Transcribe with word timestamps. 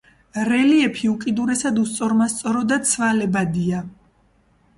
რელიეფი 0.51 1.09
უკიდურესად 1.15 1.77
უსწორმასწორო 1.81 2.65
და 2.73 2.81
ცვალებადია. 2.93 3.85